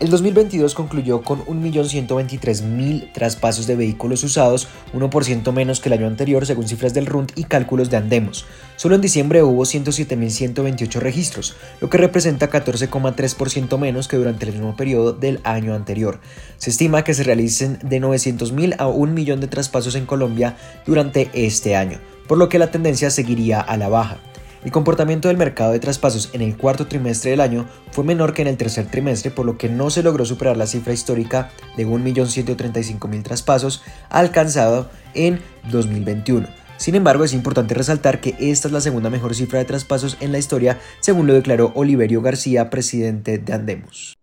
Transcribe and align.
El 0.00 0.08
2022 0.08 0.74
concluyó 0.74 1.20
con 1.20 1.44
1.123.000 1.44 3.12
traspasos 3.12 3.66
de 3.66 3.76
vehículos 3.76 4.24
usados, 4.24 4.66
1% 4.94 5.52
menos 5.52 5.80
que 5.80 5.90
el 5.90 5.92
año 5.92 6.06
anterior 6.06 6.46
según 6.46 6.66
cifras 6.66 6.94
del 6.94 7.04
RUND 7.04 7.32
y 7.36 7.44
cálculos 7.44 7.90
de 7.90 7.98
Andemos. 7.98 8.46
Solo 8.76 8.94
en 8.94 9.02
diciembre 9.02 9.42
hubo 9.42 9.62
107.128 9.62 11.00
registros, 11.00 11.54
lo 11.82 11.90
que 11.90 11.98
representa 11.98 12.48
14,3% 12.50 13.76
menos 13.76 14.08
que 14.08 14.16
durante 14.16 14.46
el 14.46 14.52
mismo 14.52 14.74
periodo 14.74 15.12
del 15.12 15.38
año 15.44 15.74
anterior. 15.74 16.18
Se 16.56 16.70
estima 16.70 17.04
que 17.04 17.12
se 17.12 17.24
realicen 17.24 17.78
de 17.82 18.00
900.000 18.00 18.76
a 18.78 18.86
1 18.86 19.12
millón 19.12 19.42
de 19.42 19.48
traspasos 19.48 19.96
en 19.96 20.06
Colombia 20.06 20.56
durante 20.86 21.28
este 21.34 21.76
año, 21.76 21.98
por 22.26 22.38
lo 22.38 22.48
que 22.48 22.58
la 22.58 22.70
tendencia 22.70 23.10
seguiría 23.10 23.60
a 23.60 23.76
la 23.76 23.90
baja. 23.90 24.29
El 24.62 24.72
comportamiento 24.72 25.28
del 25.28 25.38
mercado 25.38 25.72
de 25.72 25.80
traspasos 25.80 26.28
en 26.34 26.42
el 26.42 26.56
cuarto 26.56 26.86
trimestre 26.86 27.30
del 27.30 27.40
año 27.40 27.66
fue 27.92 28.04
menor 28.04 28.34
que 28.34 28.42
en 28.42 28.48
el 28.48 28.58
tercer 28.58 28.86
trimestre, 28.86 29.30
por 29.30 29.46
lo 29.46 29.56
que 29.56 29.70
no 29.70 29.88
se 29.88 30.02
logró 30.02 30.26
superar 30.26 30.58
la 30.58 30.66
cifra 30.66 30.92
histórica 30.92 31.50
de 31.78 31.86
1.135.000 31.86 33.22
traspasos 33.22 33.82
alcanzado 34.10 34.90
en 35.14 35.40
2021. 35.70 36.46
Sin 36.76 36.94
embargo, 36.94 37.24
es 37.24 37.32
importante 37.32 37.74
resaltar 37.74 38.20
que 38.20 38.36
esta 38.38 38.68
es 38.68 38.72
la 38.72 38.80
segunda 38.80 39.08
mejor 39.08 39.34
cifra 39.34 39.58
de 39.58 39.64
traspasos 39.64 40.18
en 40.20 40.32
la 40.32 40.38
historia, 40.38 40.78
según 41.00 41.26
lo 41.26 41.34
declaró 41.34 41.72
Oliverio 41.74 42.20
García, 42.20 42.68
presidente 42.70 43.38
de 43.38 43.52
Andemos. 43.52 44.19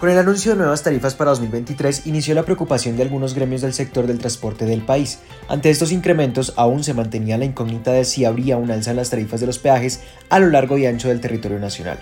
Con 0.00 0.08
el 0.08 0.16
anuncio 0.16 0.52
de 0.52 0.56
nuevas 0.56 0.82
tarifas 0.82 1.14
para 1.14 1.32
2023 1.32 2.06
inició 2.06 2.34
la 2.34 2.44
preocupación 2.44 2.96
de 2.96 3.02
algunos 3.02 3.34
gremios 3.34 3.60
del 3.60 3.74
sector 3.74 4.06
del 4.06 4.18
transporte 4.18 4.64
del 4.64 4.80
país. 4.80 5.18
Ante 5.46 5.68
estos 5.68 5.92
incrementos 5.92 6.54
aún 6.56 6.82
se 6.82 6.94
mantenía 6.94 7.36
la 7.36 7.44
incógnita 7.44 7.92
de 7.92 8.06
si 8.06 8.24
habría 8.24 8.56
un 8.56 8.70
alza 8.70 8.92
en 8.92 8.96
las 8.96 9.10
tarifas 9.10 9.40
de 9.40 9.46
los 9.46 9.58
peajes 9.58 10.00
a 10.30 10.38
lo 10.38 10.48
largo 10.48 10.78
y 10.78 10.86
ancho 10.86 11.08
del 11.08 11.20
territorio 11.20 11.58
nacional. 11.58 11.98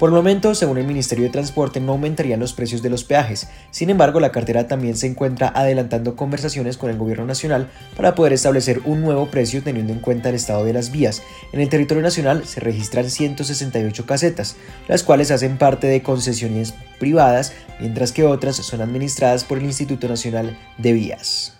Por 0.00 0.08
el 0.08 0.14
momento, 0.14 0.54
según 0.54 0.78
el 0.78 0.86
Ministerio 0.86 1.26
de 1.26 1.30
Transporte, 1.30 1.78
no 1.78 1.92
aumentarían 1.92 2.40
los 2.40 2.54
precios 2.54 2.80
de 2.80 2.88
los 2.88 3.04
peajes. 3.04 3.48
Sin 3.70 3.90
embargo, 3.90 4.18
la 4.18 4.32
cartera 4.32 4.66
también 4.66 4.96
se 4.96 5.06
encuentra 5.06 5.52
adelantando 5.54 6.16
conversaciones 6.16 6.78
con 6.78 6.88
el 6.88 6.96
gobierno 6.96 7.26
nacional 7.26 7.68
para 7.98 8.14
poder 8.14 8.32
establecer 8.32 8.80
un 8.86 9.02
nuevo 9.02 9.26
precio 9.26 9.62
teniendo 9.62 9.92
en 9.92 9.98
cuenta 9.98 10.30
el 10.30 10.36
estado 10.36 10.64
de 10.64 10.72
las 10.72 10.90
vías. 10.90 11.22
En 11.52 11.60
el 11.60 11.68
territorio 11.68 12.02
nacional 12.02 12.46
se 12.46 12.60
registran 12.60 13.10
168 13.10 14.06
casetas, 14.06 14.56
las 14.88 15.02
cuales 15.02 15.30
hacen 15.30 15.58
parte 15.58 15.86
de 15.86 16.02
concesiones 16.02 16.72
privadas, 16.98 17.52
mientras 17.78 18.12
que 18.12 18.24
otras 18.24 18.56
son 18.56 18.80
administradas 18.80 19.44
por 19.44 19.58
el 19.58 19.64
Instituto 19.64 20.08
Nacional 20.08 20.56
de 20.78 20.94
Vías. 20.94 21.59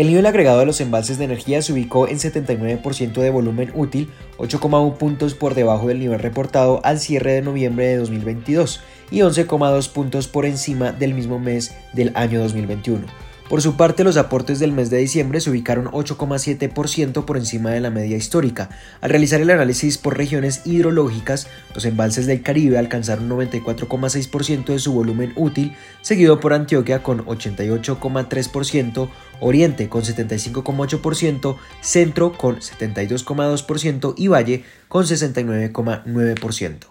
El 0.00 0.06
nivel 0.06 0.24
agregado 0.24 0.60
de 0.60 0.64
los 0.64 0.80
embalses 0.80 1.18
de 1.18 1.26
energía 1.26 1.60
se 1.60 1.74
ubicó 1.74 2.08
en 2.08 2.18
79% 2.18 3.20
de 3.20 3.28
volumen 3.28 3.70
útil, 3.74 4.08
8,1 4.38 4.96
puntos 4.96 5.34
por 5.34 5.54
debajo 5.54 5.88
del 5.88 5.98
nivel 5.98 6.20
reportado 6.20 6.80
al 6.84 6.98
cierre 6.98 7.34
de 7.34 7.42
noviembre 7.42 7.86
de 7.86 7.96
2022 7.98 8.80
y 9.10 9.18
11,2 9.18 9.90
puntos 9.90 10.26
por 10.26 10.46
encima 10.46 10.92
del 10.92 11.12
mismo 11.12 11.38
mes 11.38 11.74
del 11.92 12.12
año 12.14 12.40
2021. 12.40 13.29
Por 13.50 13.60
su 13.62 13.74
parte, 13.74 14.04
los 14.04 14.16
aportes 14.16 14.60
del 14.60 14.70
mes 14.70 14.90
de 14.90 14.98
diciembre 14.98 15.40
se 15.40 15.50
ubicaron 15.50 15.86
8,7% 15.86 17.24
por 17.24 17.36
encima 17.36 17.70
de 17.70 17.80
la 17.80 17.90
media 17.90 18.16
histórica. 18.16 18.70
Al 19.00 19.10
realizar 19.10 19.40
el 19.40 19.50
análisis 19.50 19.98
por 19.98 20.16
regiones 20.16 20.64
hidrológicas, 20.66 21.48
los 21.74 21.84
embalses 21.84 22.26
del 22.26 22.42
Caribe 22.42 22.78
alcanzaron 22.78 23.28
94,6% 23.28 24.66
de 24.66 24.78
su 24.78 24.92
volumen 24.92 25.32
útil, 25.34 25.72
seguido 26.00 26.38
por 26.38 26.52
Antioquia 26.52 27.02
con 27.02 27.26
88,3%, 27.26 29.08
Oriente 29.40 29.88
con 29.88 30.02
75,8%, 30.02 31.56
Centro 31.80 32.32
con 32.38 32.60
72,2% 32.60 34.14
y 34.16 34.28
Valle 34.28 34.64
con 34.86 35.06
69,9%. 35.06 36.86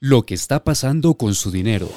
Lo 0.00 0.26
que 0.26 0.34
está 0.34 0.64
pasando 0.64 1.14
con 1.14 1.36
su 1.36 1.52
dinero. 1.52 1.88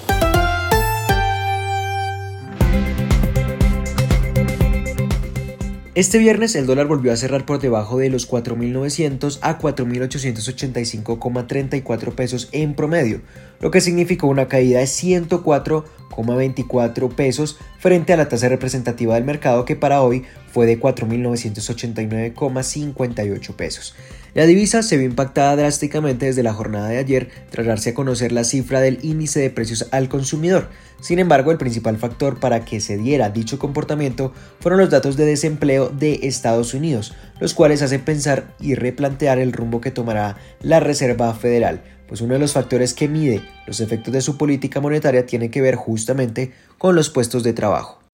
Este 5.97 6.17
viernes 6.19 6.53
el 6.53 6.67
dólar 6.67 6.85
volvió 6.85 7.11
a 7.11 7.15
cerrar 7.15 7.43
por 7.43 7.57
debajo 7.57 7.97
de 7.97 8.11
los 8.11 8.29
4.900 8.29 9.39
a 9.41 9.57
4.885,34 9.57 12.13
pesos 12.13 12.49
en 12.51 12.75
promedio, 12.75 13.21
lo 13.59 13.71
que 13.71 13.81
significó 13.81 14.27
una 14.27 14.47
caída 14.47 14.77
de 14.77 14.85
104,24 14.85 17.15
pesos 17.15 17.57
frente 17.79 18.13
a 18.13 18.17
la 18.17 18.29
tasa 18.29 18.47
representativa 18.47 19.15
del 19.15 19.23
mercado 19.23 19.65
que 19.65 19.75
para 19.75 20.03
hoy 20.03 20.21
fue 20.53 20.67
de 20.67 20.79
4.989,58 20.79 23.55
pesos. 23.55 23.95
La 24.37 24.45
divisa 24.45 24.83
se 24.83 24.97
vio 24.97 25.07
impactada 25.07 25.55
drásticamente 25.55 26.27
desde 26.27 26.43
la 26.43 26.53
jornada 26.53 26.89
de 26.89 26.99
ayer 26.99 27.29
tras 27.49 27.65
darse 27.65 27.89
a 27.89 27.93
conocer 27.95 28.31
la 28.31 28.43
cifra 28.43 28.81
del 28.81 28.99
índice 29.01 29.39
de 29.39 29.49
precios 29.49 29.87
al 29.89 30.09
consumidor. 30.09 30.69
Sin 31.01 31.17
embargo, 31.17 31.51
el 31.51 31.57
principal 31.57 31.97
factor 31.97 32.39
para 32.39 32.63
que 32.63 32.79
se 32.79 32.97
diera 32.97 33.31
dicho 33.31 33.57
comportamiento 33.57 34.33
fueron 34.59 34.79
los 34.79 34.91
datos 34.91 35.17
de 35.17 35.25
desempleo 35.25 35.89
de 35.89 36.19
Estados 36.21 36.75
Unidos, 36.75 37.15
los 37.39 37.55
cuales 37.55 37.81
hacen 37.81 38.01
pensar 38.01 38.53
y 38.59 38.75
replantear 38.75 39.39
el 39.39 39.53
rumbo 39.53 39.81
que 39.81 39.89
tomará 39.89 40.37
la 40.61 40.79
Reserva 40.81 41.33
Federal, 41.33 41.81
pues 42.07 42.21
uno 42.21 42.35
de 42.35 42.39
los 42.39 42.53
factores 42.53 42.93
que 42.93 43.07
mide 43.07 43.41
los 43.65 43.79
efectos 43.79 44.13
de 44.13 44.21
su 44.21 44.37
política 44.37 44.79
monetaria 44.79 45.25
tiene 45.25 45.49
que 45.49 45.63
ver 45.63 45.73
justamente 45.73 46.51
con 46.77 46.95
los 46.95 47.09
puestos 47.09 47.41
de 47.41 47.53
trabajo. 47.53 48.06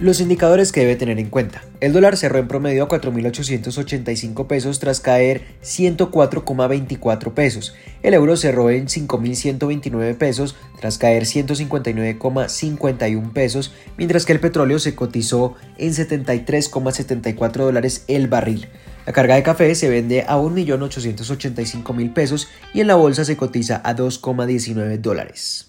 Los 0.00 0.20
indicadores 0.20 0.70
que 0.70 0.82
debe 0.82 0.94
tener 0.94 1.18
en 1.18 1.28
cuenta. 1.28 1.64
El 1.80 1.92
dólar 1.92 2.16
cerró 2.16 2.38
en 2.38 2.46
promedio 2.46 2.84
a 2.84 2.88
4.885 2.88 4.46
pesos 4.46 4.78
tras 4.78 5.00
caer 5.00 5.42
104,24 5.64 7.34
pesos. 7.34 7.74
El 8.04 8.14
euro 8.14 8.36
cerró 8.36 8.70
en 8.70 8.86
5.129 8.86 10.16
pesos 10.16 10.54
tras 10.80 10.98
caer 10.98 11.24
159,51 11.24 13.32
pesos, 13.32 13.74
mientras 13.96 14.24
que 14.24 14.32
el 14.32 14.38
petróleo 14.38 14.78
se 14.78 14.94
cotizó 14.94 15.56
en 15.78 15.90
73,74 15.90 17.56
dólares 17.56 18.04
el 18.06 18.28
barril. 18.28 18.68
La 19.04 19.12
carga 19.12 19.34
de 19.34 19.42
café 19.42 19.74
se 19.74 19.88
vende 19.88 20.24
a 20.28 20.36
1.885.000 20.36 22.12
pesos 22.12 22.46
y 22.72 22.82
en 22.82 22.86
la 22.86 22.94
bolsa 22.94 23.24
se 23.24 23.36
cotiza 23.36 23.80
a 23.82 23.96
2,19 23.96 24.98
dólares. 24.98 25.67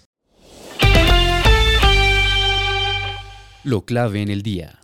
Lo 3.62 3.84
clave 3.84 4.22
en 4.22 4.30
el 4.30 4.42
día. 4.42 4.79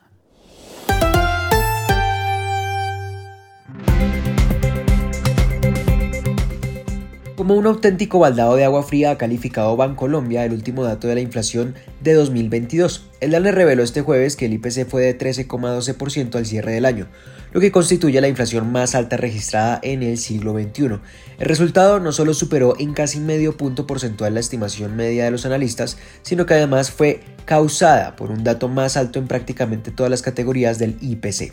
Como 7.46 7.60
un 7.60 7.66
auténtico 7.66 8.18
baldado 8.18 8.56
de 8.56 8.64
agua 8.64 8.82
fría 8.82 9.12
ha 9.12 9.18
calificado 9.18 9.76
Bancolombia 9.76 10.44
el 10.44 10.52
último 10.52 10.82
dato 10.82 11.06
de 11.06 11.14
la 11.14 11.20
inflación 11.20 11.76
de 12.00 12.14
2022. 12.14 13.08
El 13.20 13.30
DANE 13.30 13.52
reveló 13.52 13.84
este 13.84 14.02
jueves 14.02 14.34
que 14.34 14.46
el 14.46 14.54
IPC 14.54 14.88
fue 14.88 15.02
de 15.02 15.16
13,12% 15.16 16.34
al 16.34 16.44
cierre 16.44 16.72
del 16.72 16.84
año, 16.84 17.06
lo 17.52 17.60
que 17.60 17.70
constituye 17.70 18.20
la 18.20 18.26
inflación 18.26 18.72
más 18.72 18.96
alta 18.96 19.16
registrada 19.16 19.78
en 19.84 20.02
el 20.02 20.18
siglo 20.18 20.54
XXI. 20.54 20.98
El 21.38 21.46
resultado 21.46 22.00
no 22.00 22.10
solo 22.10 22.34
superó 22.34 22.74
en 22.80 22.94
casi 22.94 23.20
medio 23.20 23.56
punto 23.56 23.86
porcentual 23.86 24.34
la 24.34 24.40
estimación 24.40 24.96
media 24.96 25.26
de 25.26 25.30
los 25.30 25.46
analistas, 25.46 25.98
sino 26.22 26.46
que 26.46 26.54
además 26.54 26.90
fue 26.90 27.20
causada 27.44 28.16
por 28.16 28.32
un 28.32 28.42
dato 28.42 28.68
más 28.68 28.96
alto 28.96 29.20
en 29.20 29.28
prácticamente 29.28 29.92
todas 29.92 30.10
las 30.10 30.22
categorías 30.22 30.80
del 30.80 30.96
IPC. 31.00 31.52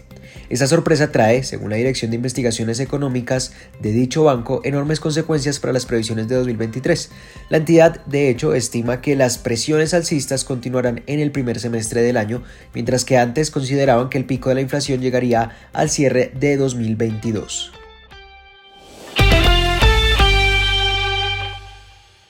Esta 0.50 0.68
sorpresa 0.68 1.12
trae, 1.12 1.44
según 1.44 1.70
la 1.70 1.75
Dirección 1.75 2.12
de 2.12 2.18
Investigaciones 2.18 2.80
Económicas 2.80 3.54
de 3.81 3.92
dicho 3.92 4.24
banco, 4.24 4.62
enormes 4.64 5.00
consecuencias 5.00 5.60
para 5.60 5.74
las 5.74 5.86
previsiones 5.86 6.28
de 6.28 6.36
2023. 6.36 7.12
La 7.50 7.58
entidad, 7.58 8.06
de 8.06 8.30
hecho, 8.30 8.54
estima 8.54 9.02
que 9.02 9.16
las 9.16 9.38
presiones 9.38 9.94
alcistas 9.94 10.44
continuarán 10.46 11.04
en 11.08 11.20
el 11.20 11.31
primer 11.31 11.60
semestre 11.60 12.02
del 12.02 12.18
año, 12.18 12.44
mientras 12.74 13.06
que 13.06 13.18
antes 13.18 13.52
consideraban 13.52 14.10
que 14.10 14.18
el 14.18 14.25
pico 14.25 14.50
de 14.50 14.56
la 14.56 14.62
inflación 14.62 15.02
llegaría 15.02 15.52
al 15.74 15.90
cierre 15.90 16.31
de 16.40 16.58
2022. 16.58 17.72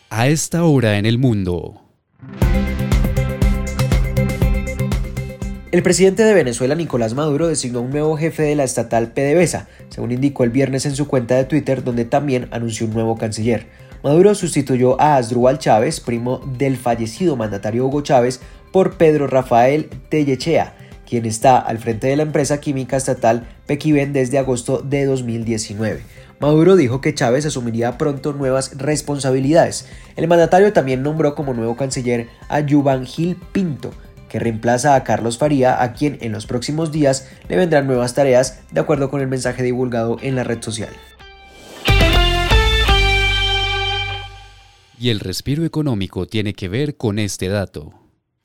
A 0.09 0.27
esta 0.27 0.63
hora 0.63 0.99
en 0.99 1.07
el 1.07 1.17
mundo. 1.17 1.82
El 5.73 5.81
presidente 5.81 6.23
de 6.23 6.35
Venezuela, 6.35 6.75
Nicolás 6.75 7.15
Maduro, 7.15 7.47
designó 7.47 7.81
un 7.81 7.89
nuevo 7.89 8.15
jefe 8.15 8.43
de 8.43 8.55
la 8.55 8.63
estatal 8.63 9.11
PDVSA, 9.11 9.67
según 9.89 10.11
indicó 10.11 10.43
el 10.43 10.51
viernes 10.51 10.85
en 10.85 10.95
su 10.95 11.07
cuenta 11.07 11.33
de 11.33 11.45
Twitter, 11.45 11.83
donde 11.83 12.05
también 12.05 12.47
anunció 12.51 12.85
un 12.85 12.93
nuevo 12.93 13.17
canciller. 13.17 13.65
Maduro 14.03 14.35
sustituyó 14.35 15.01
a 15.01 15.15
Asdrúbal 15.15 15.57
Chávez, 15.57 15.99
primo 15.99 16.41
del 16.59 16.77
fallecido 16.77 17.35
mandatario 17.37 17.87
Hugo 17.87 18.01
Chávez, 18.01 18.39
por 18.71 18.97
Pedro 18.97 19.25
Rafael 19.25 19.89
Tellechea, 20.09 20.75
quien 21.09 21.25
está 21.25 21.57
al 21.57 21.79
frente 21.79 22.05
de 22.05 22.17
la 22.17 22.23
empresa 22.23 22.59
química 22.59 22.95
estatal 22.95 23.47
Pequiven 23.65 24.13
desde 24.13 24.37
agosto 24.37 24.77
de 24.77 25.05
2019. 25.05 26.03
Maduro 26.39 26.75
dijo 26.75 27.01
que 27.01 27.15
Chávez 27.15 27.47
asumiría 27.47 27.97
pronto 27.97 28.33
nuevas 28.33 28.77
responsabilidades. 28.77 29.87
El 30.17 30.27
mandatario 30.27 30.71
también 30.71 31.01
nombró 31.01 31.33
como 31.33 31.55
nuevo 31.55 31.75
canciller 31.75 32.27
a 32.47 32.59
Yuban 32.59 33.07
Gil 33.07 33.37
Pinto, 33.51 33.89
que 34.33 34.39
reemplaza 34.39 34.95
a 34.95 35.03
Carlos 35.03 35.37
Faría, 35.37 35.83
a 35.83 35.93
quien 35.93 36.17
en 36.21 36.31
los 36.31 36.47
próximos 36.47 36.91
días 36.91 37.29
le 37.49 37.55
vendrán 37.55 37.85
nuevas 37.85 38.15
tareas, 38.15 38.63
de 38.71 38.79
acuerdo 38.79 39.11
con 39.11 39.21
el 39.21 39.27
mensaje 39.27 39.61
divulgado 39.61 40.17
en 40.23 40.35
la 40.35 40.43
red 40.43 40.59
social. 40.59 40.89
Y 44.97 45.09
el 45.11 45.19
respiro 45.19 45.65
económico 45.65 46.25
tiene 46.25 46.55
que 46.55 46.67
ver 46.67 46.97
con 46.97 47.19
este 47.19 47.47
dato. 47.47 47.93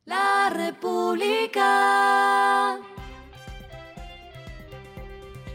La 0.05 0.53
República. 0.55 1.57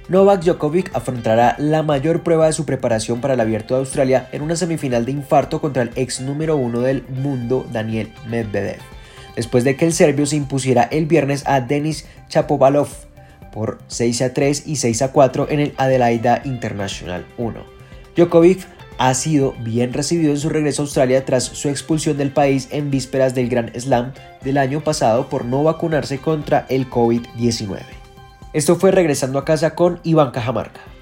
Novak 0.10 0.42
Djokovic 0.42 0.96
afrontará 0.96 1.56
la 1.60 1.84
mayor 1.84 2.24
prueba 2.24 2.48
de 2.48 2.54
su 2.54 2.66
preparación 2.66 3.22
para 3.22 3.36
el 3.36 3.40
Abierto 3.40 3.76
de 3.76 3.82
Australia 3.82 4.30
en 4.32 4.42
una 4.42 4.56
semifinal 4.56 5.06
de 5.06 5.12
infarto 5.12 5.62
contra 5.62 5.84
el 5.84 5.92
ex 5.96 6.22
número 6.22 6.58
uno 6.58 6.80
del 6.80 7.04
mundo, 7.08 7.68
Daniel 7.72 8.12
Medvedev 8.28 8.93
después 9.36 9.64
de 9.64 9.76
que 9.76 9.86
el 9.86 9.94
serbio 9.94 10.26
se 10.26 10.36
impusiera 10.36 10.84
el 10.84 11.06
viernes 11.06 11.44
a 11.46 11.62
Denis 11.62 12.06
Chapovalov 12.30 12.90
por 13.52 13.80
6 13.88 14.22
a 14.22 14.34
3 14.34 14.68
y 14.68 14.78
6 14.78 15.02
a 15.04 15.12
4 15.12 15.48
en 15.50 15.60
el 15.60 15.74
Adelaida 15.78 16.42
International 16.44 17.26
1. 17.38 17.64
Djokovic 18.16 18.68
ha 18.98 19.14
sido 19.14 19.54
bien 19.60 19.94
recibido 19.94 20.32
en 20.32 20.40
su 20.40 20.50
regreso 20.50 20.82
a 20.82 20.86
Australia 20.86 21.26
tras 21.26 21.44
su 21.44 21.70
expulsión 21.70 22.18
del 22.18 22.32
país 22.32 22.68
en 22.72 22.92
vísperas 22.92 23.34
del 23.36 23.50
Grand 23.50 23.76
Slam 23.78 24.14
del 24.44 24.58
año 24.58 24.82
pasado 24.82 25.30
por 25.30 25.46
no 25.46 25.64
vacunarse 25.64 26.20
contra 26.20 26.66
el 26.70 26.90
COVID-19. 26.90 27.80
Esto 28.54 28.76
fue 28.76 28.92
regresando 28.92 29.40
a 29.40 29.46
casa 29.46 29.74
con 29.74 30.00
Iván 30.04 30.32
Cajamarca. 30.32 30.93